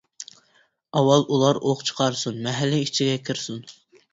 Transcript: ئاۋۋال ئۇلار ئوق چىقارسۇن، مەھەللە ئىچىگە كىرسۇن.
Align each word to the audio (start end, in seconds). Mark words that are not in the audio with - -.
ئاۋۋال 0.99 1.27
ئۇلار 1.35 1.61
ئوق 1.73 1.83
چىقارسۇن، 1.91 2.41
مەھەللە 2.49 2.81
ئىچىگە 2.87 3.21
كىرسۇن. 3.29 3.63